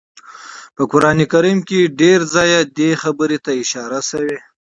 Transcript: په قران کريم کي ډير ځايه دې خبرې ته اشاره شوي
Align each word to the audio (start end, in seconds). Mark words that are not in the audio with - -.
په 0.75 0.83
قران 0.91 1.19
کريم 1.31 1.59
کي 1.69 1.79
ډير 1.99 2.19
ځايه 2.33 2.59
دې 2.77 2.89
خبرې 3.03 3.37
ته 3.45 3.51
اشاره 3.63 3.99
شوي 4.09 4.37